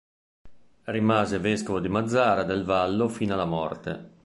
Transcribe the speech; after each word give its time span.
Rimase 0.85 1.37
vescovo 1.37 1.79
di 1.79 1.87
Mazara 1.87 2.41
del 2.43 2.63
Vallo 2.63 3.07
fino 3.07 3.35
alla 3.35 3.45
morte. 3.45 4.09